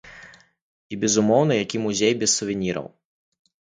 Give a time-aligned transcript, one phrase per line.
[0.33, 2.95] І, безумоўна, які музей без сувеніраў?